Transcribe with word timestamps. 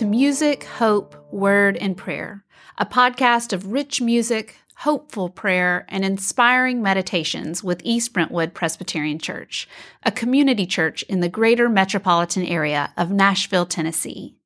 to 0.00 0.06
Music, 0.06 0.64
Hope, 0.64 1.14
Word, 1.30 1.76
and 1.76 1.94
Prayer, 1.94 2.42
a 2.78 2.86
podcast 2.86 3.52
of 3.52 3.70
rich 3.70 4.00
music, 4.00 4.56
hopeful 4.76 5.28
prayer, 5.28 5.84
and 5.90 6.06
inspiring 6.06 6.80
meditations 6.80 7.62
with 7.62 7.82
East 7.84 8.14
Brentwood 8.14 8.54
Presbyterian 8.54 9.18
Church, 9.18 9.68
a 10.02 10.10
community 10.10 10.64
church 10.64 11.02
in 11.02 11.20
the 11.20 11.28
greater 11.28 11.68
metropolitan 11.68 12.46
area 12.46 12.94
of 12.96 13.10
Nashville, 13.10 13.66
Tennessee. 13.66 14.38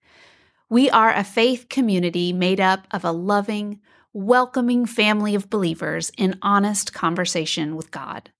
We 0.68 0.90
are 0.90 1.14
a 1.14 1.22
faith 1.22 1.68
community 1.68 2.32
made 2.32 2.58
up 2.58 2.88
of 2.90 3.04
a 3.04 3.12
loving, 3.12 3.78
welcoming 4.12 4.86
family 4.86 5.36
of 5.36 5.50
believers 5.50 6.10
in 6.18 6.36
honest 6.42 6.92
conversation 6.92 7.76
with 7.76 7.92
God. 7.92 8.32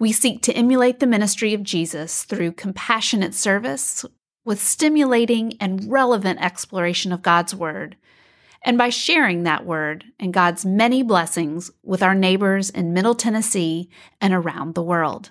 We 0.00 0.10
seek 0.10 0.42
to 0.42 0.52
emulate 0.54 0.98
the 0.98 1.06
ministry 1.06 1.54
of 1.54 1.62
Jesus 1.62 2.24
through 2.24 2.52
compassionate 2.52 3.34
service 3.34 4.04
with 4.44 4.60
stimulating 4.60 5.54
and 5.60 5.90
relevant 5.90 6.40
exploration 6.42 7.12
of 7.12 7.22
God's 7.22 7.54
Word, 7.54 7.96
and 8.62 8.78
by 8.78 8.88
sharing 8.88 9.42
that 9.42 9.66
Word 9.66 10.04
and 10.18 10.32
God's 10.32 10.64
many 10.64 11.02
blessings 11.02 11.70
with 11.82 12.02
our 12.02 12.14
neighbors 12.14 12.70
in 12.70 12.92
Middle 12.92 13.14
Tennessee 13.14 13.90
and 14.20 14.32
around 14.32 14.74
the 14.74 14.82
world. 14.82 15.30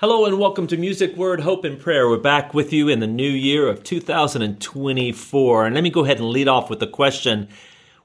Hello 0.00 0.24
and 0.24 0.38
welcome 0.38 0.66
to 0.68 0.76
Music, 0.76 1.16
Word, 1.16 1.40
Hope, 1.40 1.64
and 1.64 1.78
Prayer. 1.78 2.08
We're 2.08 2.18
back 2.18 2.54
with 2.54 2.72
you 2.72 2.88
in 2.88 3.00
the 3.00 3.06
new 3.06 3.30
year 3.30 3.68
of 3.68 3.82
2024. 3.82 5.66
And 5.66 5.74
let 5.74 5.84
me 5.84 5.90
go 5.90 6.04
ahead 6.04 6.18
and 6.18 6.30
lead 6.30 6.48
off 6.48 6.70
with 6.70 6.80
the 6.80 6.86
question 6.86 7.48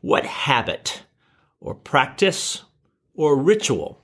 What 0.01 0.25
habit 0.25 1.03
or 1.59 1.75
practice 1.75 2.63
or 3.15 3.35
ritual 3.37 3.99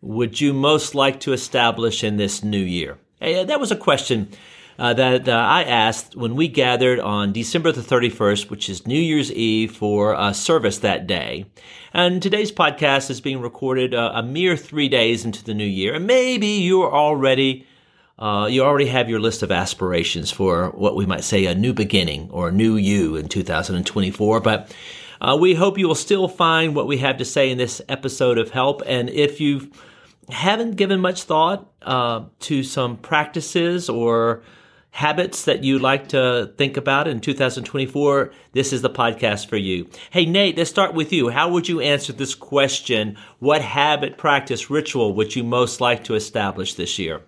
would 0.00 0.40
you 0.40 0.52
most 0.52 0.94
like 0.94 1.20
to 1.20 1.32
establish 1.32 2.04
in 2.04 2.16
this 2.16 2.44
new 2.44 2.58
year? 2.58 2.98
Hey, 3.20 3.44
that 3.44 3.60
was 3.60 3.72
a 3.72 3.76
question 3.76 4.28
uh, 4.78 4.94
that 4.94 5.28
uh, 5.28 5.32
I 5.32 5.62
asked 5.64 6.16
when 6.16 6.34
we 6.34 6.48
gathered 6.48 6.98
on 6.98 7.32
December 7.32 7.72
the 7.72 7.80
31st, 7.80 8.50
which 8.50 8.68
is 8.68 8.86
New 8.86 8.98
Year's 8.98 9.32
Eve, 9.32 9.74
for 9.74 10.14
a 10.18 10.34
service 10.34 10.78
that 10.78 11.06
day. 11.06 11.46
And 11.92 12.20
today's 12.20 12.50
podcast 12.50 13.10
is 13.10 13.20
being 13.20 13.40
recorded 13.40 13.94
uh, 13.94 14.12
a 14.14 14.22
mere 14.22 14.56
three 14.56 14.88
days 14.88 15.24
into 15.24 15.44
the 15.44 15.54
new 15.54 15.64
year. 15.64 15.94
And 15.94 16.06
maybe 16.06 16.46
you're 16.46 16.92
already. 16.92 17.66
Uh, 18.16 18.46
you 18.48 18.62
already 18.62 18.86
have 18.86 19.10
your 19.10 19.18
list 19.18 19.42
of 19.42 19.50
aspirations 19.50 20.30
for 20.30 20.70
what 20.70 20.94
we 20.94 21.04
might 21.04 21.24
say 21.24 21.46
a 21.46 21.54
new 21.54 21.72
beginning 21.72 22.30
or 22.30 22.46
a 22.46 22.52
new 22.52 22.76
you 22.76 23.16
in 23.16 23.26
2024. 23.28 24.38
But 24.38 24.72
uh, 25.20 25.36
we 25.40 25.54
hope 25.54 25.78
you 25.78 25.88
will 25.88 25.96
still 25.96 26.28
find 26.28 26.76
what 26.76 26.86
we 26.86 26.98
have 26.98 27.16
to 27.16 27.24
say 27.24 27.50
in 27.50 27.58
this 27.58 27.82
episode 27.88 28.38
of 28.38 28.50
Help. 28.50 28.82
And 28.86 29.10
if 29.10 29.40
you 29.40 29.68
haven't 30.28 30.76
given 30.76 31.00
much 31.00 31.24
thought 31.24 31.68
to 31.80 32.62
some 32.62 32.98
practices 32.98 33.88
or 33.88 34.44
habits 34.94 35.44
that 35.44 35.64
you 35.64 35.76
like 35.76 36.06
to 36.06 36.52
think 36.56 36.76
about 36.76 37.08
in 37.08 37.18
2024, 37.20 38.32
this 38.52 38.72
is 38.72 38.80
the 38.80 38.88
podcast 38.88 39.48
for 39.48 39.56
you. 39.56 39.88
Hey, 40.10 40.24
Nate, 40.24 40.56
let's 40.56 40.70
start 40.70 40.94
with 40.94 41.12
you. 41.12 41.30
How 41.30 41.48
would 41.50 41.68
you 41.68 41.80
answer 41.80 42.12
this 42.12 42.36
question? 42.36 43.16
What 43.40 43.60
habit, 43.60 44.16
practice, 44.18 44.70
ritual 44.70 45.12
would 45.14 45.34
you 45.34 45.42
most 45.42 45.80
like 45.80 46.04
to 46.04 46.14
establish 46.14 46.74
this 46.74 46.96
year? 46.96 47.22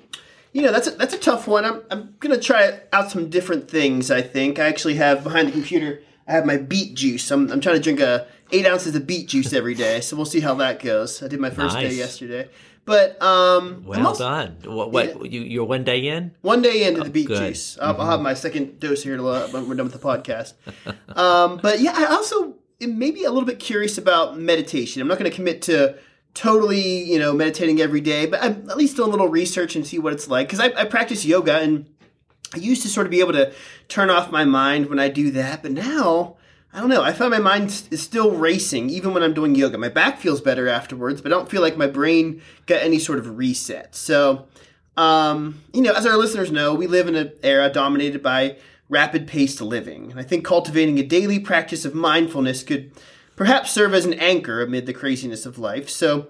You 0.53 0.63
know, 0.63 0.71
that's 0.71 0.87
a, 0.87 0.93
that's 0.93 1.15
a 1.15 1.19
tough 1.19 1.49
one. 1.49 1.65
I'm, 1.65 1.83
I'm 1.91 2.15
going 2.21 2.33
to 2.33 2.41
try 2.41 2.79
out 2.93 3.11
some 3.11 3.31
different 3.31 3.69
things, 3.69 4.13
I 4.13 4.23
think. 4.23 4.61
I 4.61 4.67
actually 4.67 4.95
have 4.95 5.25
behind 5.25 5.49
the 5.49 5.53
computer, 5.53 6.03
I 6.29 6.35
have 6.35 6.47
my 6.47 6.59
beet 6.59 6.95
juice. 6.95 7.29
I'm, 7.33 7.51
I'm 7.51 7.61
trying 7.61 7.77
to 7.77 7.83
drink 7.83 7.99
a 7.99 8.29
eight 8.53 8.67
ounces 8.67 8.95
of 8.95 9.07
beet 9.07 9.29
juice 9.29 9.53
every 9.53 9.75
day, 9.75 10.01
so 10.01 10.17
we'll 10.17 10.25
see 10.27 10.41
how 10.41 10.55
that 10.55 10.83
goes. 10.83 11.23
I 11.23 11.29
did 11.29 11.41
my 11.41 11.51
first 11.51 11.75
Nice. 11.75 11.91
day 11.91 11.95
yesterday. 11.97 12.49
But 12.85 13.21
um, 13.21 13.79
I'm 13.79 13.85
Well 13.85 14.07
also- 14.07 14.25
done. 14.29 14.57
What, 14.65 14.93
what 14.93 15.33
you, 15.33 15.41
you're 15.41 15.65
one 15.65 15.83
day 15.83 16.07
in? 16.07 16.31
One 16.43 16.63
day 16.63 16.87
into 16.87 17.03
the 17.03 17.11
beet 17.11 17.27
good. 17.27 17.39
Mm-hmm. 17.39 17.47
juice. 17.49 17.79
I'll, 17.83 18.01
I'll 18.01 18.11
have 18.11 18.21
my 18.21 18.35
second 18.35 18.79
dose 18.79 19.03
here 19.03 19.17
till, 19.17 19.49
when 19.49 19.69
we're 19.69 19.75
done 19.75 19.91
with 19.91 19.93
the 19.93 19.99
podcast. 19.99 20.53
um, 21.17 21.59
but 21.61 21.81
yeah, 21.81 21.93
I 21.97 22.05
also 22.07 22.55
maybe 22.81 23.25
a 23.25 23.31
little 23.31 23.47
bit 23.47 23.59
curious 23.59 23.99
about 23.99 24.39
meditation. 24.39 25.03
I'm 25.03 25.09
not 25.09 25.19
going 25.19 25.29
to 25.31 25.35
commit 25.35 25.63
to 25.63 25.97
totally, 26.35 27.03
you 27.03 27.19
know, 27.19 27.33
meditating 27.33 27.81
every 27.81 28.01
day, 28.01 28.27
but 28.27 28.43
I'm 28.43 28.71
at 28.71 28.77
least 28.77 28.95
doing 28.97 29.09
a 29.09 29.11
little 29.11 29.29
research 29.29 29.75
and 29.75 29.87
see 29.87 29.99
what 29.99 30.13
it's 30.13 30.29
like. 30.29 30.47
Because 30.47 30.61
I, 30.61 30.67
I 30.81 30.85
practice 30.85 31.25
yoga 31.25 31.59
and 31.59 31.87
I 32.55 32.59
used 32.59 32.83
to 32.83 32.89
sort 32.89 33.07
of 33.07 33.11
be 33.11 33.21
able 33.21 33.33
to 33.33 33.53
turn 33.89 34.11
off 34.11 34.31
my 34.31 34.45
mind 34.45 34.87
when 34.91 35.01
I 35.01 35.09
do 35.09 35.31
that, 35.33 35.63
but 35.63 35.73
now 35.73 36.37
I 36.77 36.81
don't 36.81 36.91
know. 36.91 37.03
I 37.03 37.15
find 37.15 37.31
my 37.31 37.39
mind 37.39 37.85
is 37.91 38.03
still 38.03 38.33
racing 38.33 38.91
even 38.91 39.15
when 39.15 39.23
I'm 39.23 39.33
doing 39.33 39.55
yoga. 39.55 39.79
My 39.79 39.89
back 39.89 40.19
feels 40.19 40.43
better 40.43 40.69
afterwards, 40.69 41.23
but 41.23 41.33
I 41.33 41.35
don't 41.35 41.51
feel 41.51 41.63
like 41.63 41.79
my 41.79 41.87
brain 41.87 42.43
got 42.67 42.83
any 42.83 42.99
sort 42.99 43.19
of 43.19 43.39
reset. 43.39 43.95
So, 43.95 44.45
um, 44.99 45.63
you 45.73 45.81
know, 45.81 45.95
as 45.95 46.05
our 46.05 46.19
listeners 46.19 46.53
know, 46.53 46.75
we 46.75 46.87
live 46.87 47.09
in 47.09 47.17
an 47.17 47.33
era 47.43 47.71
dominated 47.71 48.23
by 48.23 48.59
rapid 48.91 49.27
paced 49.27 49.63
living. 49.63 50.11
And 50.11 50.21
I 50.21 50.23
think 50.23 50.45
cultivating 50.45 50.99
a 50.99 51.03
daily 51.03 51.39
practice 51.39 51.87
of 51.87 51.95
mindfulness 51.95 52.63
could 52.63 52.93
perhaps 53.37 53.71
serve 53.71 53.95
as 53.95 54.05
an 54.05 54.13
anchor 54.13 54.61
amid 54.61 54.85
the 54.85 54.93
craziness 54.93 55.47
of 55.47 55.59
life. 55.59 55.89
So, 55.89 56.29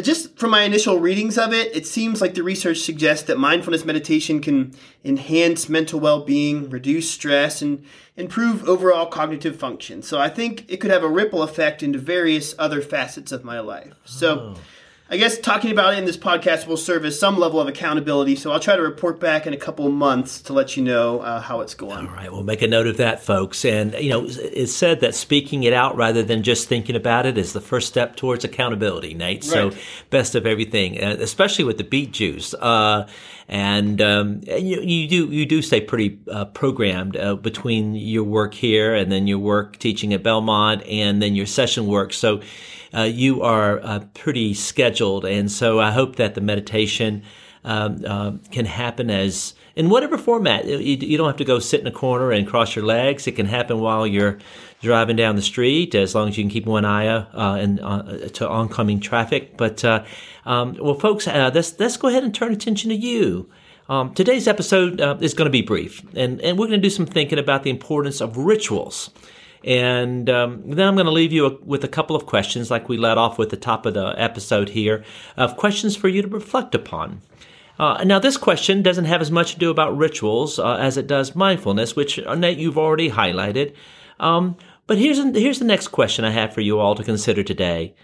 just 0.00 0.38
from 0.38 0.50
my 0.50 0.62
initial 0.62 0.98
readings 0.98 1.36
of 1.36 1.52
it, 1.52 1.74
it 1.74 1.86
seems 1.86 2.20
like 2.20 2.34
the 2.34 2.42
research 2.42 2.78
suggests 2.78 3.26
that 3.26 3.38
mindfulness 3.38 3.84
meditation 3.84 4.40
can 4.40 4.74
enhance 5.04 5.68
mental 5.68 6.00
well 6.00 6.24
being, 6.24 6.70
reduce 6.70 7.10
stress, 7.10 7.60
and 7.60 7.84
improve 8.16 8.66
overall 8.68 9.06
cognitive 9.06 9.56
function. 9.56 10.02
So 10.02 10.18
I 10.18 10.28
think 10.28 10.64
it 10.68 10.78
could 10.78 10.90
have 10.90 11.02
a 11.02 11.08
ripple 11.08 11.42
effect 11.42 11.82
into 11.82 11.98
various 11.98 12.54
other 12.58 12.80
facets 12.80 13.32
of 13.32 13.44
my 13.44 13.60
life. 13.60 13.94
So 14.04 14.54
oh. 14.56 14.60
I 15.12 15.16
guess 15.16 15.36
talking 15.38 15.72
about 15.72 15.94
it 15.94 15.98
in 15.98 16.04
this 16.04 16.16
podcast 16.16 16.68
will 16.68 16.76
serve 16.76 17.04
as 17.04 17.18
some 17.18 17.36
level 17.36 17.60
of 17.60 17.66
accountability. 17.66 18.36
So 18.36 18.52
I'll 18.52 18.60
try 18.60 18.76
to 18.76 18.82
report 18.82 19.18
back 19.18 19.44
in 19.44 19.52
a 19.52 19.56
couple 19.56 19.84
of 19.84 19.92
months 19.92 20.40
to 20.42 20.52
let 20.52 20.76
you 20.76 20.84
know 20.84 21.18
uh, 21.18 21.40
how 21.40 21.62
it's 21.62 21.74
going. 21.74 22.06
All 22.06 22.14
right, 22.14 22.30
we'll 22.30 22.44
make 22.44 22.62
a 22.62 22.68
note 22.68 22.86
of 22.86 22.98
that, 22.98 23.20
folks. 23.20 23.64
And, 23.64 23.92
you 23.94 24.10
know, 24.10 24.24
it's 24.28 24.72
said 24.72 25.00
that 25.00 25.16
speaking 25.16 25.64
it 25.64 25.72
out 25.72 25.96
rather 25.96 26.22
than 26.22 26.44
just 26.44 26.68
thinking 26.68 26.94
about 26.94 27.26
it 27.26 27.36
is 27.36 27.52
the 27.52 27.60
first 27.60 27.88
step 27.88 28.14
towards 28.14 28.44
accountability, 28.44 29.14
Nate. 29.14 29.42
So, 29.42 29.72
best 30.10 30.36
of 30.36 30.46
everything, 30.46 31.02
uh, 31.02 31.16
especially 31.18 31.64
with 31.64 31.78
the 31.78 31.84
beet 31.84 32.12
juice. 32.12 32.54
Uh, 32.54 33.08
and 33.48 34.00
um, 34.00 34.42
and 34.46 34.68
you, 34.68 34.80
you 34.80 35.08
do 35.08 35.26
you 35.26 35.44
do 35.44 35.60
stay 35.60 35.80
pretty 35.80 36.20
uh, 36.30 36.44
programmed 36.44 37.16
uh, 37.16 37.34
between 37.34 37.96
your 37.96 38.22
work 38.22 38.54
here 38.54 38.94
and 38.94 39.10
then 39.10 39.26
your 39.26 39.40
work 39.40 39.76
teaching 39.78 40.14
at 40.14 40.22
Belmont 40.22 40.84
and 40.86 41.20
then 41.20 41.34
your 41.34 41.46
session 41.46 41.88
work. 41.88 42.12
So 42.12 42.42
uh, 42.94 43.02
you 43.02 43.42
are 43.42 43.80
uh, 43.82 44.00
pretty 44.14 44.54
scheduled, 44.54 45.24
and 45.24 45.50
so 45.50 45.80
I 45.80 45.90
hope 45.90 46.16
that 46.16 46.34
the 46.34 46.40
meditation 46.40 47.22
um, 47.64 48.04
uh, 48.06 48.32
can 48.50 48.64
happen 48.64 49.10
as 49.10 49.54
in 49.76 49.90
whatever 49.90 50.18
format. 50.18 50.66
You, 50.66 50.78
you 50.78 51.18
don't 51.18 51.26
have 51.26 51.36
to 51.36 51.44
go 51.44 51.58
sit 51.58 51.80
in 51.80 51.86
a 51.86 51.92
corner 51.92 52.32
and 52.32 52.46
cross 52.46 52.74
your 52.74 52.84
legs. 52.84 53.26
It 53.26 53.32
can 53.32 53.46
happen 53.46 53.80
while 53.80 54.06
you're 54.06 54.38
driving 54.80 55.16
down 55.16 55.36
the 55.36 55.42
street, 55.42 55.94
as 55.94 56.14
long 56.14 56.28
as 56.28 56.38
you 56.38 56.44
can 56.44 56.50
keep 56.50 56.66
one 56.66 56.84
eye 56.84 57.06
uh, 57.06 57.54
and 57.56 57.80
uh, 57.80 58.28
to 58.32 58.48
oncoming 58.48 59.00
traffic. 59.00 59.56
But 59.56 59.84
uh, 59.84 60.04
um, 60.46 60.76
well, 60.80 60.94
folks, 60.94 61.28
uh, 61.28 61.50
let's 61.54 61.78
let's 61.78 61.96
go 61.96 62.08
ahead 62.08 62.24
and 62.24 62.34
turn 62.34 62.52
attention 62.52 62.90
to 62.90 62.96
you. 62.96 63.50
Um, 63.88 64.14
today's 64.14 64.46
episode 64.46 65.00
uh, 65.00 65.16
is 65.20 65.34
going 65.34 65.46
to 65.46 65.50
be 65.50 65.62
brief, 65.62 66.02
and, 66.14 66.40
and 66.42 66.56
we're 66.56 66.68
going 66.68 66.80
to 66.80 66.86
do 66.86 66.90
some 66.90 67.06
thinking 67.06 67.40
about 67.40 67.64
the 67.64 67.70
importance 67.70 68.20
of 68.20 68.36
rituals. 68.36 69.10
And 69.64 70.30
um, 70.30 70.62
then 70.70 70.88
I'm 70.88 70.94
going 70.94 71.06
to 71.06 71.12
leave 71.12 71.32
you 71.32 71.60
with 71.64 71.84
a 71.84 71.88
couple 71.88 72.16
of 72.16 72.26
questions, 72.26 72.70
like 72.70 72.88
we 72.88 72.96
let 72.96 73.18
off 73.18 73.38
with 73.38 73.50
the 73.50 73.56
top 73.56 73.84
of 73.84 73.94
the 73.94 74.14
episode 74.16 74.70
here, 74.70 75.04
of 75.36 75.56
questions 75.56 75.96
for 75.96 76.08
you 76.08 76.22
to 76.22 76.28
reflect 76.28 76.74
upon. 76.74 77.20
Uh, 77.78 78.02
now, 78.04 78.18
this 78.18 78.36
question 78.36 78.82
doesn't 78.82 79.06
have 79.06 79.20
as 79.20 79.30
much 79.30 79.52
to 79.52 79.58
do 79.58 79.70
about 79.70 79.96
rituals 79.96 80.58
uh, 80.58 80.74
as 80.74 80.96
it 80.96 81.06
does 81.06 81.34
mindfulness, 81.34 81.96
which 81.96 82.18
uh, 82.18 82.34
Nate 82.34 82.58
you've 82.58 82.78
already 82.78 83.10
highlighted. 83.10 83.74
Um, 84.18 84.56
but 84.86 84.98
here's 84.98 85.18
here's 85.34 85.58
the 85.58 85.64
next 85.64 85.88
question 85.88 86.24
I 86.24 86.30
have 86.30 86.52
for 86.52 86.60
you 86.60 86.78
all 86.78 86.94
to 86.94 87.04
consider 87.04 87.42
today: 87.42 87.94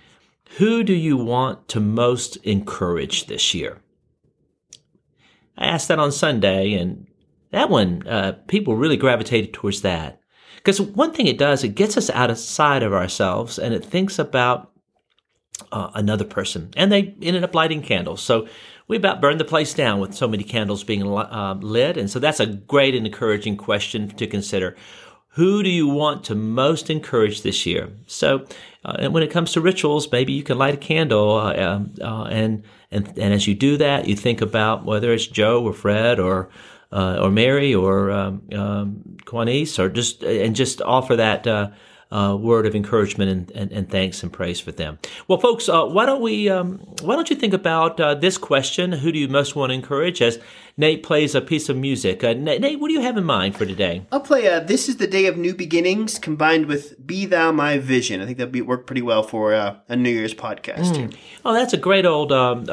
Who 0.56 0.82
do 0.82 0.94
you 0.94 1.18
want 1.18 1.68
to 1.68 1.80
most 1.80 2.36
encourage 2.38 3.26
this 3.26 3.52
year? 3.52 3.82
I 5.58 5.66
asked 5.66 5.88
that 5.88 5.98
on 5.98 6.10
Sunday, 6.12 6.72
and 6.72 7.06
that 7.50 7.68
one 7.68 8.06
uh, 8.08 8.32
people 8.46 8.76
really 8.76 8.96
gravitated 8.96 9.52
towards 9.52 9.82
that 9.82 10.20
because 10.66 10.80
one 10.80 11.12
thing 11.12 11.28
it 11.28 11.38
does, 11.38 11.62
it 11.62 11.76
gets 11.76 11.96
us 11.96 12.10
outside 12.10 12.82
of 12.82 12.92
ourselves, 12.92 13.56
and 13.56 13.72
it 13.72 13.84
thinks 13.84 14.18
about 14.18 14.72
uh, 15.70 15.92
another 15.94 16.24
person, 16.24 16.70
and 16.76 16.90
they 16.90 17.14
ended 17.22 17.44
up 17.44 17.54
lighting 17.54 17.82
candles. 17.82 18.20
So 18.20 18.48
we 18.88 18.96
about 18.96 19.20
burned 19.20 19.38
the 19.38 19.44
place 19.44 19.74
down 19.74 20.00
with 20.00 20.12
so 20.12 20.26
many 20.26 20.42
candles 20.42 20.82
being 20.82 21.06
uh, 21.06 21.54
lit, 21.60 21.96
and 21.96 22.10
so 22.10 22.18
that's 22.18 22.40
a 22.40 22.46
great 22.46 22.96
and 22.96 23.06
encouraging 23.06 23.56
question 23.56 24.08
to 24.08 24.26
consider. 24.26 24.74
Who 25.34 25.62
do 25.62 25.70
you 25.70 25.86
want 25.86 26.24
to 26.24 26.34
most 26.34 26.90
encourage 26.90 27.42
this 27.42 27.64
year? 27.64 27.92
So, 28.08 28.44
uh, 28.84 28.96
and 28.98 29.14
when 29.14 29.22
it 29.22 29.30
comes 29.30 29.52
to 29.52 29.60
rituals, 29.60 30.10
maybe 30.10 30.32
you 30.32 30.42
can 30.42 30.58
light 30.58 30.74
a 30.74 30.78
candle, 30.78 31.36
uh, 31.36 31.62
um, 31.62 31.94
uh, 32.02 32.24
and 32.24 32.64
and 32.90 33.06
and 33.16 33.32
as 33.32 33.46
you 33.46 33.54
do 33.54 33.76
that, 33.76 34.08
you 34.08 34.16
think 34.16 34.40
about 34.40 34.84
whether 34.84 35.12
it's 35.12 35.28
Joe 35.28 35.62
or 35.62 35.72
Fred 35.72 36.18
or 36.18 36.48
uh, 36.92 37.18
or 37.20 37.30
Mary 37.30 37.74
or 37.74 38.10
um, 38.10 38.42
um, 38.52 39.16
Quanice, 39.24 39.78
or 39.78 39.88
just 39.88 40.22
and 40.22 40.54
just 40.54 40.80
offer 40.82 41.16
that 41.16 41.46
uh, 41.46 41.70
uh, 42.10 42.36
word 42.38 42.66
of 42.66 42.74
encouragement 42.74 43.30
and, 43.30 43.50
and, 43.50 43.72
and, 43.72 43.90
thanks 43.90 44.22
and 44.22 44.32
praise 44.32 44.60
for 44.60 44.70
them. 44.70 44.98
Well, 45.26 45.38
folks, 45.38 45.68
uh, 45.68 45.86
why 45.86 46.06
don't 46.06 46.22
we? 46.22 46.48
Um, 46.48 46.78
why 47.02 47.16
don't 47.16 47.28
you 47.28 47.36
think 47.36 47.52
about 47.52 47.98
uh, 47.98 48.14
this 48.14 48.38
question? 48.38 48.92
Who 48.92 49.10
do 49.10 49.18
you 49.18 49.28
most 49.28 49.56
want 49.56 49.70
to 49.70 49.74
encourage? 49.74 50.22
As 50.22 50.38
Nate 50.78 51.02
plays 51.02 51.34
a 51.34 51.40
piece 51.40 51.68
of 51.68 51.76
music. 51.76 52.22
Uh, 52.22 52.34
Nate, 52.34 52.78
what 52.78 52.88
do 52.88 52.94
you 52.94 53.00
have 53.00 53.16
in 53.16 53.24
mind 53.24 53.56
for 53.56 53.64
today? 53.64 54.02
I'll 54.12 54.20
play 54.20 54.46
uh, 54.46 54.60
"This 54.60 54.88
Is 54.88 54.98
the 54.98 55.06
Day 55.08 55.26
of 55.26 55.36
New 55.36 55.54
Beginnings" 55.54 56.18
combined 56.18 56.66
with 56.66 57.04
"Be 57.04 57.26
Thou 57.26 57.50
My 57.50 57.78
Vision." 57.78 58.20
I 58.20 58.26
think 58.26 58.38
that 58.38 58.46
would 58.46 58.52
be 58.52 58.62
work 58.62 58.86
pretty 58.86 59.02
well 59.02 59.24
for 59.24 59.54
uh, 59.54 59.76
a 59.88 59.96
New 59.96 60.10
Year's 60.10 60.34
podcast. 60.34 60.94
Mm. 60.94 61.16
Oh, 61.44 61.54
that's 61.54 61.72
a 61.72 61.78
great 61.78 62.06
old 62.06 62.30
um, 62.30 62.66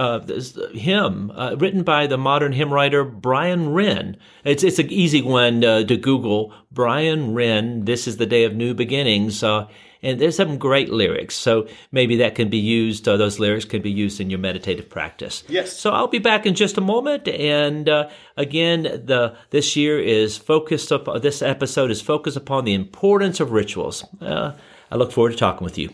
hymn 0.73 1.31
written 1.57 1.83
by 1.83 2.05
the 2.05 2.17
modern 2.17 2.51
hymn 2.51 2.71
writer 2.71 3.03
Brian 3.03 3.73
Wren. 3.73 4.17
It's 4.43 4.63
it's 4.63 4.79
an 4.79 4.91
easy 4.91 5.23
one 5.23 5.61
to 5.61 5.97
Google. 5.97 6.53
Brian 6.73 7.35
Wren. 7.35 7.85
This 7.85 8.07
is 8.07 8.17
the 8.17 8.25
day 8.25 8.45
of 8.45 8.55
new 8.55 8.73
beginnings. 8.73 9.22
Uh, 9.31 9.67
and 10.03 10.19
there's 10.19 10.35
some 10.35 10.57
great 10.57 10.89
lyrics. 10.91 11.35
So 11.35 11.67
maybe 11.91 12.17
that 12.17 12.35
can 12.35 12.49
be 12.49 12.57
used, 12.57 13.07
uh, 13.07 13.15
those 13.17 13.39
lyrics 13.39 13.65
can 13.65 13.81
be 13.81 13.89
used 13.89 14.19
in 14.19 14.29
your 14.29 14.39
meditative 14.39 14.89
practice. 14.89 15.43
Yes. 15.47 15.71
So 15.71 15.91
I'll 15.91 16.07
be 16.07 16.19
back 16.19 16.45
in 16.45 16.55
just 16.55 16.77
a 16.77 16.81
moment. 16.81 17.27
And 17.27 17.87
uh, 17.87 18.09
again, 18.35 18.83
the 18.83 19.35
this 19.49 19.75
year 19.75 19.99
is 19.99 20.37
focused 20.37 20.91
up, 20.91 21.07
this 21.21 21.41
episode 21.41 21.89
is 21.89 22.01
focused 22.01 22.37
upon 22.37 22.65
the 22.65 22.73
importance 22.73 23.39
of 23.39 23.51
rituals. 23.51 24.03
Uh, 24.21 24.51
I 24.91 24.95
look 24.95 25.11
forward 25.11 25.31
to 25.31 25.37
talking 25.37 25.63
with 25.63 25.77
you. 25.77 25.89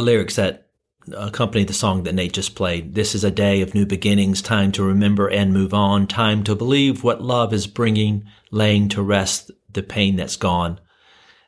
The 0.00 0.06
lyrics 0.06 0.36
that 0.36 0.66
accompany 1.14 1.64
the 1.64 1.74
song 1.74 2.04
that 2.04 2.14
Nate 2.14 2.32
just 2.32 2.54
played. 2.54 2.94
This 2.94 3.14
is 3.14 3.22
a 3.22 3.30
day 3.30 3.60
of 3.60 3.74
new 3.74 3.84
beginnings, 3.84 4.40
time 4.40 4.72
to 4.72 4.82
remember 4.82 5.28
and 5.28 5.52
move 5.52 5.74
on, 5.74 6.06
time 6.06 6.42
to 6.44 6.54
believe 6.54 7.04
what 7.04 7.22
love 7.22 7.52
is 7.52 7.66
bringing, 7.66 8.24
laying 8.50 8.88
to 8.90 9.02
rest 9.02 9.50
the 9.70 9.82
pain 9.82 10.16
that's 10.16 10.36
gone. 10.36 10.80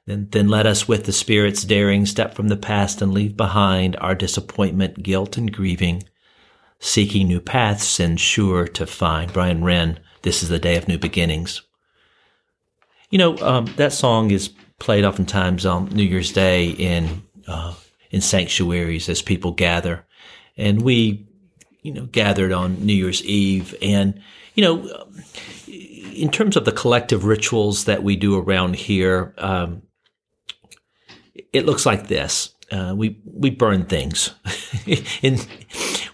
Then, 0.07 0.29
then 0.33 0.49
let 0.49 0.67
us 0.67 0.87
with 0.87 1.05
the 1.05 1.13
Spirit's 1.13 1.65
daring 1.65 2.05
step 2.07 2.35
from 2.35 2.49
the 2.49 2.57
past 2.57 3.01
and 3.01 3.15
leave 3.15 3.37
behind 3.37 3.97
our 3.97 4.15
disappointment, 4.15 5.03
guilt, 5.03 5.39
and 5.39 5.53
grieving, 5.53 6.03
seeking 6.79 7.29
new 7.29 7.41
paths 7.41 8.01
and 8.01 8.21
sure 8.21 8.67
to 8.69 8.87
find. 8.87 9.33
Brian 9.33 9.65
Wren, 9.65 9.99
this 10.23 10.43
is 10.43 10.49
the 10.49 10.59
day 10.59 10.77
of 10.77 10.89
new 10.89 10.99
beginnings. 10.99 11.63
You 13.11 13.19
know, 13.19 13.39
um, 13.39 13.67
that 13.77 13.93
song 13.93 14.31
is 14.31 14.51
played 14.79 15.05
oftentimes 15.05 15.65
on 15.65 15.87
New 15.91 16.03
Year's 16.03 16.33
Day 16.33 16.71
in 16.71 17.23
uh, 17.47 17.75
in 18.13 18.21
sanctuaries 18.21 19.09
as 19.09 19.21
people 19.23 19.51
gather. 19.51 20.07
And 20.57 20.83
we, 20.83 21.27
you 21.83 21.93
know, 21.93 22.07
gathered 22.07 22.53
on 22.53 22.85
New 22.87 22.93
Year's 22.93 23.25
Eve. 23.25 23.75
And, 23.83 24.21
you 24.55 24.63
know, 24.63 25.07
in 25.67 26.31
terms 26.31 26.57
of 26.57 26.65
the 26.65 26.73
collective 26.73 27.25
rituals 27.25 27.87
that 27.87 28.03
we 28.03 28.15
do 28.17 28.39
around 28.39 28.77
here, 28.77 29.35
um, 29.39 29.83
it 31.53 31.67
looks 31.67 31.87
like 31.87 32.09
this. 32.09 32.55
Uh, 32.71 32.95
we 32.97 33.21
we 33.25 33.51
burn 33.51 33.85
things, 33.85 34.31
and 35.23 35.47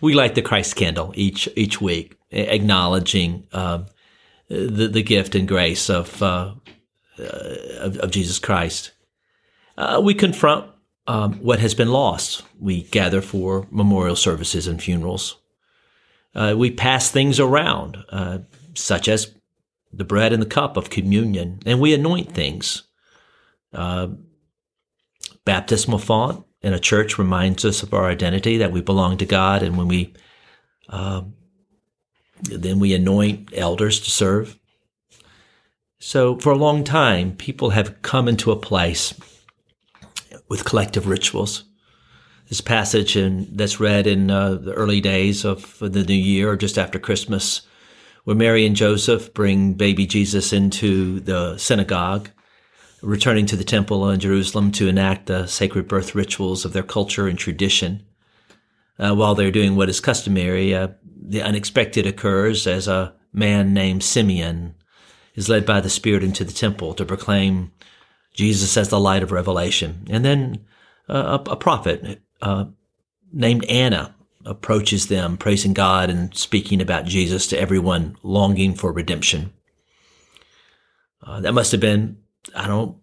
we 0.01 0.15
light 0.15 0.35
the 0.35 0.43
Christ 0.43 0.75
candle 0.75 1.13
each 1.15 1.49
each 1.55 1.81
week, 1.81 2.17
acknowledging 2.33 3.47
uh, 3.53 3.85
the 4.49 4.89
the 4.89 5.03
gift 5.03 5.37
and 5.37 5.47
grace 5.47 5.89
of 5.89 6.21
uh, 6.21 6.55
uh 7.19 7.23
of, 7.79 7.99
of, 7.99 8.11
Jesus 8.11 8.41
Christ. 8.41 8.91
Uh, 9.77 10.01
we 10.03 10.15
confront 10.15 10.69
um, 11.09 11.33
what 11.43 11.59
has 11.59 11.75
been 11.75 11.91
lost. 11.91 12.43
We 12.61 12.83
gather 12.83 13.23
for 13.23 13.67
memorial 13.71 14.15
services 14.15 14.67
and 14.67 14.81
funerals. 14.81 15.39
Uh, 16.35 16.55
we 16.57 16.71
pass 16.71 17.11
things 17.11 17.41
around, 17.41 17.97
uh, 18.11 18.41
such 18.75 19.09
as 19.09 19.35
the 19.93 20.05
bread 20.05 20.35
and 20.35 20.43
the 20.43 20.47
cup 20.47 20.77
of 20.77 20.91
communion, 20.91 21.61
and 21.65 21.81
we 21.81 21.95
anoint 21.95 22.33
things. 22.33 22.83
Uh, 23.73 24.09
baptismal 25.47 25.99
font 25.99 26.45
in 26.61 26.75
a 26.75 26.79
church 26.79 27.19
reminds 27.19 27.65
us 27.65 27.83
of 27.83 27.95
our 27.95 28.05
identity 28.05 28.59
that 28.59 28.71
we 28.71 28.83
belong 28.83 29.17
to 29.17 29.27
God, 29.27 29.63
and 29.63 29.79
when 29.79 29.89
we 29.89 30.15
um, 30.91 31.35
then 32.43 32.79
we 32.79 32.95
anoint 32.95 33.51
elders 33.55 33.99
to 34.01 34.11
serve. 34.11 34.59
So 35.99 36.39
for 36.39 36.53
a 36.53 36.57
long 36.57 36.85
time, 36.85 37.35
people 37.35 37.71
have 37.71 38.01
come 38.03 38.29
into 38.29 38.53
a 38.53 38.57
place 38.57 39.15
with 40.49 40.65
collective 40.65 41.07
rituals. 41.07 41.65
This 42.49 42.61
passage 42.61 43.17
in, 43.17 43.49
that's 43.53 43.79
read 43.81 44.07
in 44.07 44.31
uh, 44.31 44.55
the 44.55 44.73
early 44.73 45.01
days 45.01 45.45
of 45.45 45.79
the 45.81 46.05
new 46.05 46.15
year 46.15 46.51
or 46.51 46.57
just 46.57 46.79
after 46.79 46.99
Christmas, 46.99 47.63
where 48.25 48.37
Mary 48.37 48.65
and 48.65 48.75
Joseph 48.75 49.35
bring 49.35 49.75
baby 49.75 50.07
Jesus 50.07 50.53
into 50.53 51.21
the 51.21 51.59
synagogue, 51.59 52.31
returning 53.03 53.47
to 53.47 53.57
the 53.57 53.65
temple 53.65 54.09
in 54.11 54.19
Jerusalem 54.21 54.73
to 54.73 54.89
enact 54.89 55.27
the 55.27 55.47
sacred 55.47 55.87
birth 55.89 56.15
rituals 56.15 56.65
of 56.65 56.73
their 56.73 56.83
culture 56.83 57.29
and 57.29 57.39
tradition. 57.39 58.05
Uh, 58.99 59.15
while 59.15 59.35
they're 59.35 59.51
doing 59.51 59.77
what 59.77 59.89
is 59.89 60.01
customary, 60.01 60.75
uh, 60.75 60.89
the 61.05 61.43
unexpected 61.43 62.07
occurs 62.07 62.67
as 62.67 62.89
a 62.89 63.15
man 63.33 63.75
named 63.75 64.03
Simeon 64.03 64.75
is 65.35 65.49
led 65.49 65.65
by 65.65 65.81
the 65.81 65.91
Spirit 65.91 66.25
into 66.25 66.45
the 66.45 66.53
temple 66.53 66.95
to 66.95 67.05
proclaim 67.05 67.71
Jesus 68.39 68.77
as 68.77 68.89
the 68.89 69.01
light 69.01 69.25
of 69.25 69.33
revelation. 69.33 70.07
And 70.09 70.25
then 70.25 70.65
uh, 71.09 71.41
a, 71.45 71.51
a, 71.51 71.57
prophet 71.57 72.23
uh, 72.41 72.67
named 73.33 73.65
Anna 73.65 74.15
approaches 74.47 75.09
them, 75.09 75.37
praising 75.37 75.73
God 75.73 76.09
and 76.09 76.33
speaking 76.37 76.81
about 76.81 77.05
Jesus 77.05 77.49
to 77.49 77.61
everyone 77.61 78.17
longing 78.23 78.75
for 78.75 78.93
redemption. 78.93 79.53
Uh, 81.21 81.41
that 81.41 81.53
must 81.53 81.73
have 81.73 81.81
been, 81.81 82.17
I 82.55 82.69
don't 82.69 82.97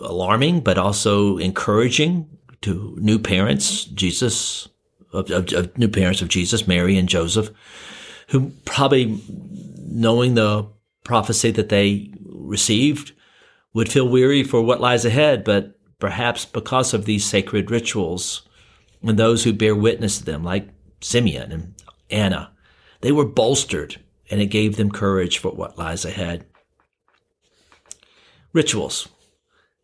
alarming, 0.00 0.60
but 0.60 0.78
also 0.78 1.38
encouraging 1.38 2.30
to 2.60 2.96
new 3.00 3.18
parents, 3.18 3.82
Jesus, 3.84 4.68
of, 5.12 5.28
of, 5.32 5.52
of 5.54 5.76
new 5.76 5.88
parents 5.88 6.22
of 6.22 6.28
Jesus, 6.28 6.68
Mary 6.68 6.96
and 6.96 7.08
Joseph, 7.08 7.50
who 8.28 8.52
probably 8.64 9.20
knowing 9.88 10.36
the 10.36 10.68
prophecy 11.02 11.50
that 11.50 11.68
they 11.68 12.12
received 12.26 13.12
would 13.74 13.90
feel 13.90 14.08
weary 14.08 14.42
for 14.42 14.62
what 14.62 14.80
lies 14.80 15.04
ahead, 15.04 15.44
but 15.44 15.78
perhaps 15.98 16.44
because 16.44 16.94
of 16.94 17.04
these 17.04 17.24
sacred 17.24 17.70
rituals 17.70 18.42
and 19.02 19.18
those 19.18 19.44
who 19.44 19.52
bear 19.52 19.74
witness 19.74 20.18
to 20.18 20.24
them, 20.24 20.42
like 20.42 20.68
Simeon 21.00 21.52
and 21.52 21.74
Anna, 22.10 22.52
they 23.00 23.12
were 23.12 23.24
bolstered 23.24 24.00
and 24.30 24.40
it 24.40 24.46
gave 24.46 24.76
them 24.76 24.90
courage 24.90 25.38
for 25.38 25.50
what 25.50 25.78
lies 25.78 26.04
ahead. 26.04 26.46
Rituals. 28.52 29.08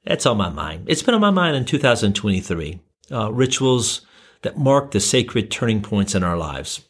That's 0.04 0.26
on 0.26 0.36
my 0.36 0.50
mind. 0.50 0.84
It's 0.88 1.02
been 1.02 1.14
on 1.14 1.20
my 1.20 1.30
mind 1.30 1.56
in 1.56 1.64
2023. 1.64 2.80
Uh, 3.10 3.32
rituals 3.32 4.06
that 4.42 4.58
mark 4.58 4.90
the 4.90 5.00
sacred 5.00 5.50
turning 5.50 5.82
points 5.82 6.14
in 6.14 6.22
our 6.22 6.36
lives. 6.36 6.82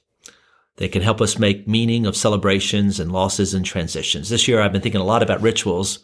They 0.77 0.89
can 0.89 1.03
help 1.03 1.21
us 1.21 1.39
make 1.39 1.69
meaning 1.69 2.05
of 2.05 2.17
celebrations 2.17 2.99
and 2.99 3.13
losses 3.13 3.55
and 3.55 3.65
transitions. 3.65 4.29
This 4.29 4.49
year, 4.49 4.61
I've 4.61 4.73
been 4.73 4.81
thinking 4.81 5.01
a 5.01 5.05
lot 5.05 5.23
about 5.23 5.41
rituals. 5.41 6.01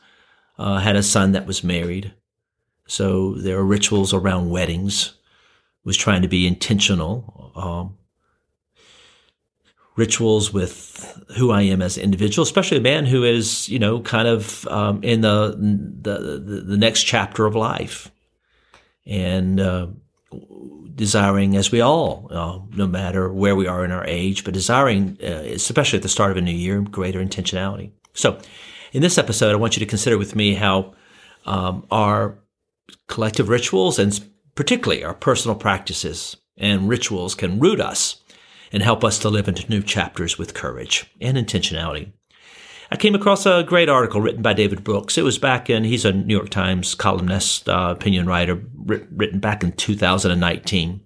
Uh, 0.60 0.78
had 0.78 0.94
a 0.94 1.02
son 1.02 1.32
that 1.32 1.46
was 1.46 1.64
married. 1.64 2.12
So 2.86 3.34
there 3.34 3.56
are 3.58 3.64
rituals 3.64 4.12
around 4.12 4.50
weddings. 4.50 5.14
Was 5.84 5.96
trying 5.96 6.20
to 6.20 6.28
be 6.28 6.46
intentional. 6.46 7.52
Um, 7.56 7.96
rituals 9.96 10.52
with 10.52 11.22
who 11.36 11.50
I 11.50 11.62
am 11.62 11.80
as 11.80 11.96
an 11.96 12.04
individual, 12.04 12.42
especially 12.42 12.76
a 12.76 12.82
man 12.82 13.06
who 13.06 13.24
is, 13.24 13.68
you 13.68 13.78
know, 13.78 14.00
kind 14.00 14.28
of 14.28 14.66
um, 14.68 15.02
in 15.02 15.22
the, 15.22 15.56
the, 16.02 16.62
the 16.66 16.76
next 16.76 17.04
chapter 17.04 17.46
of 17.46 17.54
life, 17.54 18.10
and 19.06 19.60
uh, 19.60 19.86
desiring, 20.94 21.56
as 21.56 21.72
we 21.72 21.80
all, 21.80 22.28
uh, 22.30 22.58
no 22.76 22.86
matter 22.86 23.32
where 23.32 23.56
we 23.56 23.66
are 23.66 23.84
in 23.84 23.92
our 23.92 24.04
age, 24.06 24.44
but 24.44 24.54
desiring, 24.54 25.16
uh, 25.22 25.42
especially 25.54 25.96
at 25.96 26.02
the 26.02 26.08
start 26.08 26.30
of 26.30 26.36
a 26.36 26.42
new 26.42 26.52
year, 26.52 26.80
greater 26.82 27.24
intentionality. 27.24 27.90
So, 28.12 28.38
in 28.92 29.02
this 29.02 29.18
episode, 29.18 29.52
I 29.52 29.56
want 29.56 29.76
you 29.76 29.80
to 29.80 29.86
consider 29.86 30.18
with 30.18 30.34
me 30.34 30.54
how 30.54 30.94
um, 31.46 31.86
our 31.90 32.38
collective 33.08 33.48
rituals 33.48 33.98
and 33.98 34.20
particularly 34.54 35.04
our 35.04 35.14
personal 35.14 35.54
practices 35.54 36.36
and 36.56 36.88
rituals 36.88 37.34
can 37.34 37.60
root 37.60 37.80
us 37.80 38.22
and 38.72 38.82
help 38.82 39.04
us 39.04 39.18
to 39.20 39.28
live 39.28 39.48
into 39.48 39.68
new 39.68 39.82
chapters 39.82 40.38
with 40.38 40.54
courage 40.54 41.10
and 41.20 41.36
intentionality. 41.36 42.12
I 42.92 42.96
came 42.96 43.14
across 43.14 43.46
a 43.46 43.62
great 43.62 43.88
article 43.88 44.20
written 44.20 44.42
by 44.42 44.52
David 44.52 44.82
Brooks. 44.82 45.16
It 45.16 45.22
was 45.22 45.38
back 45.38 45.70
in, 45.70 45.84
he's 45.84 46.04
a 46.04 46.12
New 46.12 46.36
York 46.36 46.50
Times 46.50 46.96
columnist, 46.96 47.68
uh, 47.68 47.94
opinion 47.96 48.26
writer, 48.26 48.60
written 48.84 49.38
back 49.38 49.62
in 49.62 49.72
2019. 49.72 51.00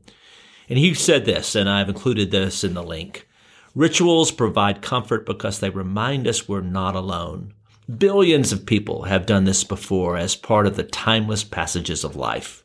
And 0.71 0.79
he 0.79 0.95
said 0.95 1.27
this, 1.27 1.55
and 1.55 1.69
I've 1.69 1.91
included 1.91 2.31
this 2.31 2.65
in 2.65 2.73
the 2.73 2.83
link. 2.83 3.29
Rituals 3.75 4.31
provide 4.31 4.81
comfort 4.81 5.27
because 5.27 5.61
they 5.61 5.69
remind 5.69 6.27
us 6.27 6.49
we're 6.49 6.63
not 6.63 6.95
alone. 6.95 7.53
Billions 7.99 8.51
of 8.51 8.65
people 8.65 9.03
have 9.05 9.27
done 9.27 9.45
this 9.45 9.63
before 9.63 10.17
as 10.17 10.37
part 10.37 10.67
of 10.67 10.77
the 10.77 10.85
timeless 10.85 11.45
passages 11.45 12.03
of 12.03 12.17
life. 12.17 12.65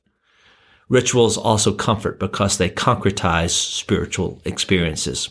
Rituals 0.88 1.38
also 1.38 1.74
comfort 1.74 2.20
because 2.20 2.58
they 2.58 2.70
concretize 2.70 3.52
spiritual 3.52 4.42
experiences. 4.46 5.30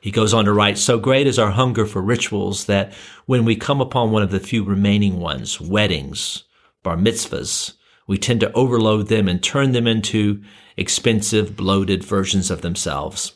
He 0.00 0.10
goes 0.10 0.34
on 0.34 0.44
to 0.44 0.52
write, 0.52 0.76
So 0.76 0.98
great 0.98 1.26
is 1.26 1.38
our 1.38 1.52
hunger 1.52 1.86
for 1.86 2.02
rituals 2.02 2.66
that 2.66 2.92
when 3.24 3.46
we 3.46 3.56
come 3.56 3.80
upon 3.80 4.10
one 4.10 4.22
of 4.22 4.30
the 4.30 4.38
few 4.38 4.62
remaining 4.62 5.18
ones, 5.18 5.58
weddings, 5.58 6.44
bar 6.82 6.96
mitzvahs, 6.98 7.72
we 8.06 8.18
tend 8.18 8.40
to 8.40 8.52
overload 8.52 9.08
them 9.08 9.26
and 9.26 9.42
turn 9.42 9.72
them 9.72 9.86
into 9.86 10.42
expensive, 10.76 11.56
bloated 11.56 12.04
versions 12.04 12.50
of 12.50 12.60
themselves. 12.60 13.32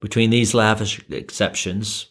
Between 0.00 0.30
these 0.30 0.52
lavish 0.52 1.00
exceptions, 1.08 2.06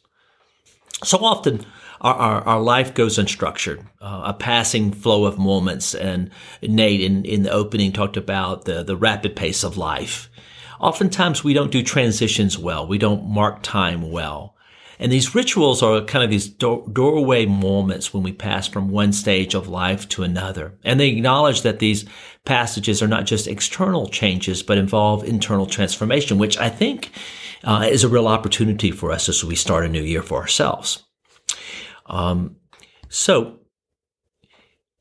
so 1.03 1.19
often 1.19 1.65
our, 2.01 2.15
our, 2.15 2.41
our, 2.43 2.61
life 2.61 2.93
goes 2.93 3.17
unstructured, 3.17 3.83
uh, 4.01 4.23
a 4.25 4.33
passing 4.33 4.91
flow 4.91 5.25
of 5.25 5.37
moments. 5.37 5.95
And 5.95 6.29
Nate 6.61 7.01
in, 7.01 7.25
in 7.25 7.43
the 7.43 7.51
opening 7.51 7.91
talked 7.91 8.17
about 8.17 8.65
the, 8.65 8.83
the 8.83 8.95
rapid 8.95 9.35
pace 9.35 9.63
of 9.63 9.77
life. 9.77 10.29
Oftentimes 10.79 11.43
we 11.43 11.53
don't 11.53 11.71
do 11.71 11.81
transitions 11.81 12.57
well. 12.57 12.87
We 12.87 12.97
don't 12.97 13.27
mark 13.27 13.63
time 13.63 14.11
well. 14.11 14.55
And 14.99 15.11
these 15.11 15.35
rituals 15.35 15.83
are 15.83 16.01
kind 16.01 16.23
of 16.23 16.31
these 16.31 16.47
do- 16.47 16.89
doorway 16.91 17.45
moments 17.45 18.13
when 18.13 18.23
we 18.23 18.33
pass 18.33 18.67
from 18.67 18.89
one 18.89 19.13
stage 19.13 19.53
of 19.53 19.67
life 19.67 20.09
to 20.09 20.23
another. 20.23 20.77
And 20.83 20.99
they 20.99 21.09
acknowledge 21.09 21.61
that 21.61 21.79
these 21.79 22.05
passages 22.45 23.01
are 23.01 23.07
not 23.07 23.25
just 23.25 23.47
external 23.47 24.07
changes, 24.07 24.63
but 24.63 24.77
involve 24.77 25.23
internal 25.23 25.67
transformation, 25.67 26.37
which 26.39 26.57
I 26.57 26.69
think 26.69 27.11
uh, 27.63 27.87
is 27.89 28.03
a 28.03 28.09
real 28.09 28.27
opportunity 28.27 28.91
for 28.91 29.11
us 29.11 29.29
as 29.29 29.43
we 29.43 29.55
start 29.55 29.85
a 29.85 29.89
new 29.89 30.01
year 30.01 30.23
for 30.23 30.39
ourselves. 30.39 31.03
Um, 32.07 32.55
so, 33.09 33.59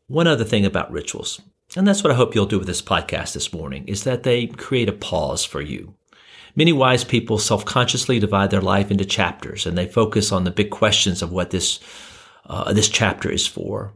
one 0.08 0.26
other 0.26 0.44
thing 0.44 0.64
about 0.64 0.92
rituals, 0.92 1.40
and 1.76 1.86
that's 1.86 2.04
what 2.04 2.12
I 2.12 2.16
hope 2.16 2.34
you'll 2.34 2.46
do 2.46 2.58
with 2.58 2.68
this 2.68 2.82
podcast 2.82 3.32
this 3.32 3.52
morning, 3.52 3.86
is 3.88 4.04
that 4.04 4.22
they 4.22 4.46
create 4.46 4.88
a 4.88 4.92
pause 4.92 5.44
for 5.44 5.60
you. 5.60 5.94
Many 6.56 6.72
wise 6.72 7.04
people 7.04 7.36
self-consciously 7.38 8.18
divide 8.18 8.50
their 8.50 8.62
life 8.62 8.90
into 8.90 9.04
chapters, 9.04 9.66
and 9.66 9.76
they 9.76 9.86
focus 9.86 10.32
on 10.32 10.44
the 10.44 10.50
big 10.50 10.70
questions 10.70 11.20
of 11.20 11.30
what 11.30 11.50
this 11.50 11.78
uh, 12.46 12.72
this 12.72 12.88
chapter 12.88 13.30
is 13.30 13.46
for. 13.46 13.92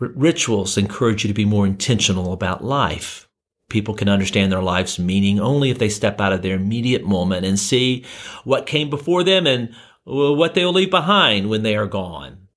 R- 0.00 0.12
rituals 0.14 0.78
encourage 0.78 1.24
you 1.24 1.28
to 1.28 1.34
be 1.34 1.44
more 1.44 1.66
intentional 1.66 2.32
about 2.32 2.64
life. 2.64 3.28
People 3.68 3.94
can 3.94 4.08
understand 4.08 4.50
their 4.50 4.62
life's 4.62 4.98
meaning 4.98 5.40
only 5.40 5.70
if 5.70 5.78
they 5.78 5.88
step 5.88 6.20
out 6.20 6.32
of 6.32 6.42
their 6.42 6.54
immediate 6.54 7.04
moment 7.04 7.44
and 7.44 7.58
see 7.58 8.04
what 8.44 8.66
came 8.66 8.88
before 8.88 9.24
them 9.24 9.46
and 9.46 9.74
what 10.04 10.54
they'll 10.54 10.72
leave 10.72 10.90
behind 10.90 11.50
when 11.50 11.64
they 11.64 11.76
are 11.76 11.86
gone. 11.86 12.48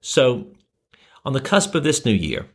So, 0.00 0.48
on 1.24 1.32
the 1.32 1.40
cusp 1.40 1.74
of 1.74 1.84
this 1.84 2.04
new 2.04 2.12
year, 2.12 2.46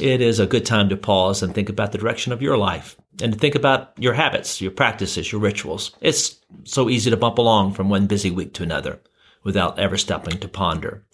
it 0.00 0.20
is 0.20 0.38
a 0.38 0.46
good 0.46 0.66
time 0.66 0.88
to 0.90 0.96
pause 0.96 1.42
and 1.42 1.54
think 1.54 1.68
about 1.68 1.92
the 1.92 1.98
direction 1.98 2.32
of 2.32 2.42
your 2.42 2.56
life 2.56 2.96
and 3.22 3.32
to 3.32 3.38
think 3.38 3.54
about 3.54 3.92
your 3.98 4.14
habits, 4.14 4.60
your 4.60 4.70
practices, 4.70 5.30
your 5.30 5.40
rituals. 5.40 5.92
It's 6.00 6.40
so 6.64 6.88
easy 6.88 7.10
to 7.10 7.16
bump 7.16 7.38
along 7.38 7.74
from 7.74 7.88
one 7.88 8.06
busy 8.06 8.30
week 8.30 8.54
to 8.54 8.62
another 8.62 9.00
without 9.42 9.78
ever 9.78 9.96
stopping 9.96 10.38
to 10.40 10.48
ponder. 10.48 11.04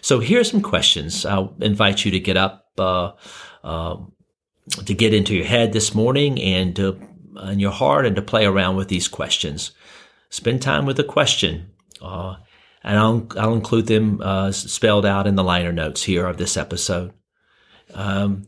So 0.00 0.18
here 0.18 0.40
are 0.40 0.44
some 0.44 0.62
questions. 0.62 1.24
I'll 1.24 1.54
invite 1.60 2.04
you 2.04 2.10
to 2.10 2.20
get 2.20 2.36
up, 2.36 2.68
uh, 2.78 3.12
uh, 3.64 3.96
to 4.84 4.94
get 4.94 5.14
into 5.14 5.34
your 5.34 5.46
head 5.46 5.72
this 5.72 5.94
morning 5.94 6.40
and 6.40 6.74
to, 6.76 7.00
in 7.44 7.60
your 7.60 7.72
heart 7.72 8.06
and 8.06 8.16
to 8.16 8.22
play 8.22 8.44
around 8.44 8.76
with 8.76 8.88
these 8.88 9.08
questions. 9.08 9.72
Spend 10.30 10.62
time 10.62 10.86
with 10.86 10.98
a 10.98 11.04
question 11.04 11.70
uh, 12.00 12.36
and 12.84 12.98
I'll, 12.98 13.26
I'll 13.38 13.54
include 13.54 13.86
them 13.86 14.20
uh, 14.22 14.52
spelled 14.52 15.06
out 15.06 15.26
in 15.26 15.36
the 15.36 15.44
liner 15.44 15.72
notes 15.72 16.02
here 16.02 16.26
of 16.26 16.36
this 16.36 16.56
episode. 16.56 17.12
Um, 17.94 18.44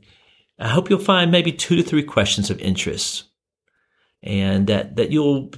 I 0.58 0.68
hope 0.68 0.88
you'll 0.88 0.98
find 0.98 1.30
maybe 1.30 1.52
two 1.52 1.76
to 1.76 1.82
three 1.82 2.04
questions 2.04 2.50
of 2.50 2.60
interest 2.60 3.24
and 4.22 4.66
that, 4.68 4.96
that 4.96 5.10
you'll 5.10 5.50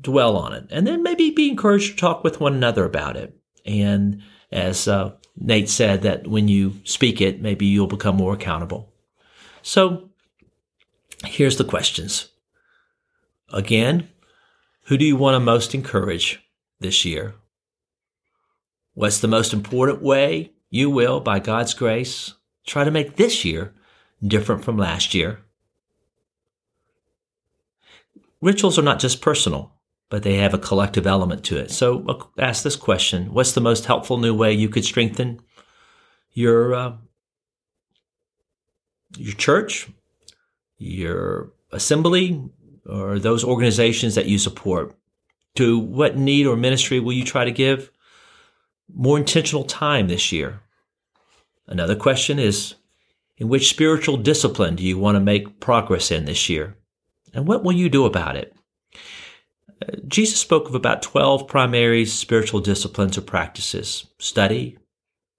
dwell 0.00 0.36
on 0.36 0.52
it. 0.52 0.66
And 0.70 0.86
then 0.86 1.02
maybe 1.02 1.30
be 1.30 1.48
encouraged 1.48 1.92
to 1.92 1.96
talk 1.96 2.24
with 2.24 2.40
one 2.40 2.54
another 2.54 2.84
about 2.84 3.16
it. 3.16 3.36
And 3.64 4.22
as 4.50 4.88
uh, 4.88 5.12
Nate 5.36 5.68
said, 5.68 6.02
that 6.02 6.26
when 6.26 6.48
you 6.48 6.80
speak 6.84 7.20
it, 7.20 7.40
maybe 7.40 7.66
you'll 7.66 7.86
become 7.86 8.16
more 8.16 8.34
accountable. 8.34 8.92
So 9.62 10.10
here's 11.24 11.56
the 11.56 11.64
questions. 11.64 12.28
Again, 13.52 14.08
who 14.84 14.96
do 14.96 15.04
you 15.04 15.16
want 15.16 15.34
to 15.34 15.40
most 15.40 15.74
encourage 15.74 16.40
this 16.80 17.04
year? 17.04 17.34
What's 18.94 19.20
the 19.20 19.28
most 19.28 19.52
important 19.52 20.02
way 20.02 20.52
you 20.70 20.90
will, 20.90 21.20
by 21.20 21.38
God's 21.38 21.72
grace, 21.72 22.34
try 22.66 22.84
to 22.84 22.90
make 22.90 23.16
this 23.16 23.44
year 23.44 23.74
different 24.24 24.64
from 24.64 24.76
last 24.76 25.14
year? 25.14 25.40
Rituals 28.40 28.78
are 28.78 28.82
not 28.82 29.00
just 29.00 29.20
personal, 29.20 29.72
but 30.10 30.22
they 30.22 30.36
have 30.36 30.54
a 30.54 30.58
collective 30.58 31.06
element 31.06 31.44
to 31.44 31.56
it. 31.56 31.70
So 31.70 32.04
uh, 32.08 32.24
ask 32.38 32.62
this 32.62 32.76
question 32.76 33.32
What's 33.32 33.52
the 33.52 33.60
most 33.60 33.86
helpful 33.86 34.18
new 34.18 34.34
way 34.34 34.52
you 34.52 34.68
could 34.68 34.84
strengthen 34.84 35.40
your, 36.32 36.74
uh, 36.74 36.92
your 39.16 39.34
church, 39.34 39.88
your 40.78 41.52
assembly, 41.72 42.42
or 42.86 43.18
those 43.18 43.44
organizations 43.44 44.14
that 44.14 44.26
you 44.26 44.38
support? 44.38 44.94
to 45.58 45.76
what 45.76 46.16
need 46.16 46.46
or 46.46 46.56
ministry 46.56 47.00
will 47.00 47.12
you 47.12 47.24
try 47.24 47.44
to 47.44 47.50
give 47.50 47.90
more 48.94 49.18
intentional 49.18 49.64
time 49.64 50.06
this 50.06 50.30
year? 50.30 50.60
Another 51.66 51.96
question 51.96 52.38
is 52.38 52.76
in 53.38 53.48
which 53.48 53.70
spiritual 53.70 54.16
discipline 54.16 54.76
do 54.76 54.82
you 54.82 54.98
want 54.98 55.16
to 55.16 55.20
make 55.20 55.60
progress 55.60 56.10
in 56.10 56.24
this 56.24 56.48
year? 56.48 56.76
And 57.32 57.46
what 57.46 57.62
will 57.62 57.72
you 57.72 57.88
do 57.88 58.04
about 58.04 58.36
it? 58.36 58.54
Uh, 59.80 59.96
Jesus 60.08 60.40
spoke 60.40 60.68
of 60.68 60.74
about 60.74 61.02
12 61.02 61.46
primary 61.46 62.04
spiritual 62.04 62.60
disciplines 62.60 63.16
or 63.16 63.22
practices 63.22 64.06
study, 64.18 64.76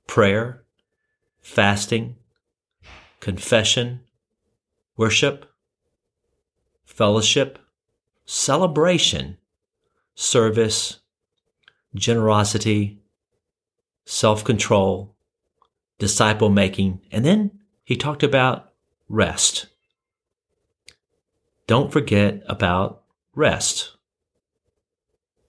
prayer, 0.07 0.63
fasting, 1.41 2.15
confession, 3.19 3.99
worship, 4.95 5.45
fellowship, 6.85 7.59
celebration, 8.25 9.37
service, 10.15 10.99
generosity, 11.95 13.01
self 14.05 14.43
control, 14.43 15.15
disciple 15.97 16.49
making, 16.49 17.01
and 17.11 17.25
then 17.25 17.58
he 17.89 17.97
talked 17.97 18.21
about 18.21 18.69
rest. 19.07 19.65
Don't 21.65 21.91
forget 21.91 22.43
about 22.45 23.01
rest. 23.33 23.97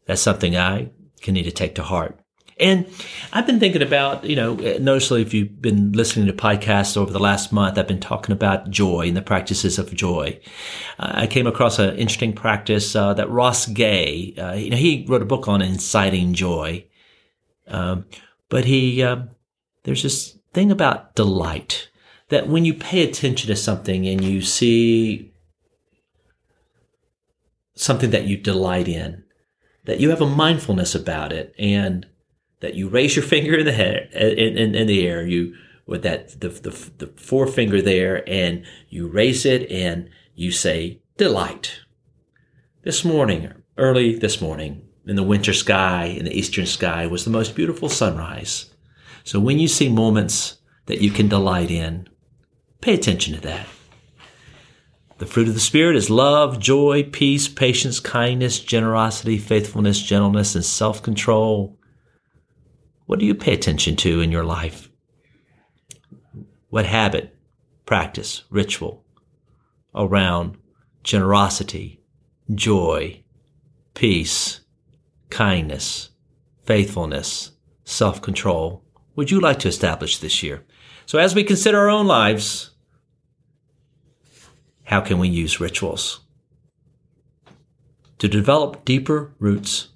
That's 0.07 0.23
something 0.23 0.57
I 0.57 0.89
can 1.21 1.35
need 1.35 1.43
to 1.43 1.51
take 1.51 1.75
to 1.75 1.83
heart. 1.83 2.19
And 2.59 2.87
I've 3.35 3.47
been 3.47 3.61
thinking 3.61 3.83
about, 3.83 4.25
you 4.25 4.37
know, 4.37 4.55
noticeably 4.55 5.21
if 5.21 5.35
you've 5.35 5.61
been 5.61 5.93
listening 5.93 6.29
to 6.29 6.33
podcasts 6.33 6.97
over 6.97 7.13
the 7.13 7.21
last 7.21 7.53
month, 7.53 7.77
I've 7.77 7.87
been 7.87 8.01
talking 8.01 8.33
about 8.33 8.71
joy 8.71 9.09
and 9.09 9.17
the 9.19 9.21
practices 9.21 9.79
of 9.79 9.95
joy. 9.95 10.41
Uh, 10.99 11.13
I 11.17 11.27
came 11.27 11.47
across 11.47 11.79
an 11.79 11.91
interesting 11.99 12.33
practice 12.33 12.97
uh, 12.97 13.13
that 13.13 13.29
Ross 13.29 13.67
Gay, 13.67 14.35
uh, 14.39 14.55
you 14.55 14.71
know, 14.71 14.79
he 14.79 15.05
wrote 15.07 15.21
a 15.21 15.27
book 15.27 15.47
on 15.47 15.61
inciting 15.61 16.33
joy. 16.33 16.87
Um, 17.69 18.07
but 18.49 18.65
he, 18.65 19.03
um, 19.03 19.29
there's 19.83 20.03
this 20.03 20.39
thing 20.55 20.71
about 20.71 21.15
delight 21.15 21.90
that 22.31 22.49
when 22.49 22.65
you 22.65 22.73
pay 22.73 23.03
attention 23.03 23.49
to 23.49 23.57
something 23.57 24.07
and 24.07 24.25
you 24.25 24.41
see 24.41 25.33
something 27.75 28.11
that 28.11 28.25
you 28.25 28.37
delight 28.37 28.89
in, 28.89 29.25
that 29.85 30.01
you 30.01 30.11
have 30.11 30.21
a 30.21 30.27
mindfulness 30.27 30.95
about 30.95 31.33
it 31.33 31.55
and 31.59 32.07
that 32.61 32.75
you 32.75 32.89
raise 32.89 33.17
your 33.17 33.25
finger 33.27 33.59
in 33.59 33.67
the 33.67 33.73
head 33.73 34.09
in, 34.13 34.57
in, 34.57 34.75
in 34.75 34.87
the 34.87 35.07
air 35.07 35.27
you 35.27 35.55
with 35.87 36.03
that 36.03 36.41
the, 36.41 36.49
the, 36.49 36.91
the 36.99 37.07
forefinger 37.17 37.83
there 37.83 38.29
and 38.29 38.65
you 38.89 39.09
raise 39.09 39.45
it 39.45 39.69
and 39.71 40.09
you 40.35 40.53
say 40.53 41.01
delight. 41.17 41.81
This 42.83 43.05
morning 43.05 43.53
early 43.77 44.17
this 44.17 44.41
morning 44.41 44.87
in 45.07 45.17
the 45.17 45.23
winter 45.23 45.53
sky 45.53 46.05
in 46.05 46.27
the 46.27 46.39
eastern 46.39 46.67
sky 46.67 47.07
was 47.07 47.25
the 47.25 47.31
most 47.31 47.57
beautiful 47.57 47.89
sunrise. 47.89 48.73
So 49.25 49.41
when 49.41 49.59
you 49.59 49.67
see 49.67 49.89
moments 49.89 50.59
that 50.87 51.01
you 51.01 51.11
can 51.11 51.29
delight 51.29 51.71
in 51.71 52.09
pay 52.81 52.95
attention 52.95 53.35
to 53.35 53.41
that 53.41 53.67
the 55.21 55.27
fruit 55.27 55.49
of 55.49 55.55
the 55.55 55.61
Spirit 55.61 55.97
is 55.97 56.09
love, 56.09 56.59
joy, 56.59 57.03
peace, 57.03 57.47
patience, 57.47 58.01
kindness, 58.01 58.59
generosity, 58.59 59.37
faithfulness, 59.37 60.01
gentleness, 60.01 60.55
and 60.55 60.65
self 60.65 61.03
control. 61.03 61.79
What 63.05 63.19
do 63.19 63.27
you 63.27 63.35
pay 63.35 63.53
attention 63.53 63.97
to 63.97 64.23
in 64.23 64.33
your 64.33 64.45
life? 64.45 64.89
What 66.71 66.87
habit, 66.87 67.37
practice, 67.85 68.45
ritual 68.49 69.05
around 69.95 70.57
generosity, 71.05 72.01
joy, 72.55 73.23
peace, 73.93 74.63
kindness, 75.29 76.11
faithfulness, 76.65 77.51
self 77.85 78.23
control 78.23 78.85
would 79.17 79.31
you 79.31 79.39
like 79.39 79.59
to 79.59 79.69
establish 79.69 80.17
this 80.17 80.43
year? 80.43 80.65
So, 81.05 81.19
as 81.19 81.35
we 81.35 81.45
consider 81.45 81.79
our 81.79 81.91
own 81.91 82.07
lives, 82.07 82.70
how 84.91 85.01
can 85.01 85.21
we 85.21 85.29
use 85.29 85.61
rituals 85.61 86.19
to 88.19 88.27
develop 88.27 88.85
deeper 88.85 89.33
roots 89.39 89.91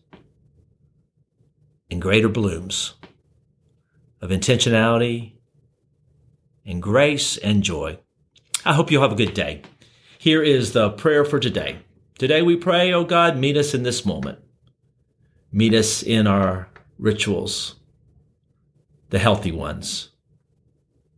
and 1.91 2.01
greater 2.01 2.29
blooms 2.29 2.95
of 4.21 4.31
intentionality 4.31 5.33
and 6.65 6.81
grace 6.81 7.37
and 7.39 7.65
joy. 7.65 7.99
I 8.65 8.75
hope 8.75 8.93
you'll 8.93 9.03
have 9.03 9.11
a 9.11 9.17
good 9.17 9.35
day. 9.35 9.63
Here 10.17 10.45
is 10.45 10.75
the 10.75 10.91
prayer 10.91 11.25
for 11.25 11.41
today. 11.41 11.79
Today 12.17 12.43
we 12.43 12.55
pray, 12.55 12.93
oh 12.93 13.03
God, 13.03 13.37
meet 13.37 13.57
us 13.57 13.75
in 13.75 13.83
this 13.83 14.07
moment. 14.07 14.39
Meet 15.51 15.75
us 15.75 16.05
in 16.05 16.29
our 16.29 16.69
rituals, 17.01 17.75
the 19.11 19.19
healthy 19.19 19.51
ones 19.51 20.11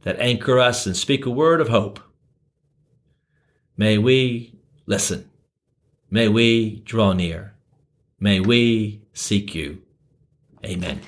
that 0.01 0.18
anchor 0.18 0.59
us 0.59 0.87
and 0.87 0.96
speak 0.96 1.27
a 1.27 1.31
word 1.31 1.61
of 1.61 1.68
hope. 1.68 2.01
May 3.77 3.99
we 3.99 4.55
listen. 4.87 5.29
May 6.11 6.29
we 6.29 6.81
draw 6.87 7.12
near. 7.12 7.55
May 8.19 8.41
we 8.41 9.03
seek 9.12 9.55
you. 9.55 9.83
Amen. 10.65 11.01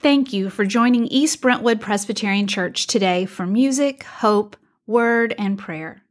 Thank 0.00 0.32
you 0.32 0.50
for 0.50 0.66
joining 0.66 1.06
East 1.06 1.40
Brentwood 1.40 1.80
Presbyterian 1.80 2.46
Church 2.46 2.86
today 2.86 3.24
for 3.24 3.46
music, 3.46 4.02
hope, 4.02 4.56
word, 4.86 5.34
and 5.38 5.58
prayer. 5.58 6.02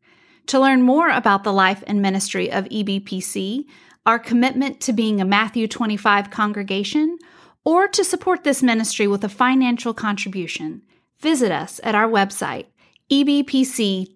To 0.48 0.60
learn 0.60 0.82
more 0.82 1.10
about 1.10 1.44
the 1.44 1.54
life 1.54 1.84
and 1.86 2.02
ministry 2.02 2.52
of 2.52 2.66
EBPC, 2.66 3.66
our 4.06 4.18
commitment 4.18 4.82
to 4.82 4.94
being 4.94 5.22
a 5.22 5.26
Matthew 5.26 5.68
25 5.68 6.32
congregation, 6.32 7.20
or 7.64 7.88
to 7.90 8.04
support 8.04 8.44
this 8.44 8.64
ministry 8.64 9.06
with 9.08 9.24
a 9.24 9.30
financial 9.30 9.94
contribution, 9.94 10.82
visit 11.20 11.52
us 11.52 11.80
at 11.84 11.94
our 11.94 12.08
website, 12.08 12.66
ebpctn.org, 13.12 14.08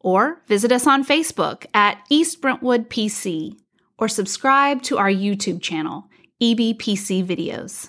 or 0.00 0.42
visit 0.46 0.70
us 0.72 0.86
on 0.86 1.04
Facebook 1.04 1.66
at 1.74 1.98
East 2.08 2.40
Brentwood 2.40 2.88
PC, 2.88 3.56
or 3.98 4.08
subscribe 4.08 4.82
to 4.82 4.98
our 4.98 5.10
YouTube 5.10 5.60
channel 5.60 6.04
EBPC 6.40 7.24
videos. 7.24 7.88